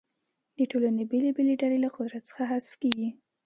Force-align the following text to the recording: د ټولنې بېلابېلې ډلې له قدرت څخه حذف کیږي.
د 0.57 0.59
ټولنې 0.71 1.03
بېلابېلې 1.11 1.55
ډلې 1.61 1.77
له 1.85 1.89
قدرت 1.97 2.23
څخه 2.29 2.41
حذف 2.51 2.73
کیږي. 2.81 3.09